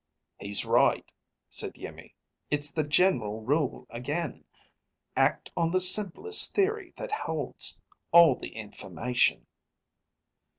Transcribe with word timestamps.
"He's 0.39 0.65
right," 0.65 1.05
said 1.47 1.73
Iimmi. 1.77 2.15
"It's 2.49 2.71
the 2.71 2.83
general 2.83 3.41
rule 3.41 3.85
again. 3.91 4.45
Act 5.15 5.51
on 5.55 5.69
the 5.69 5.79
simplest 5.79 6.55
theory 6.55 6.91
that 6.97 7.11
holds 7.11 7.79
all 8.11 8.35
the 8.35 8.55
information." 8.55 9.45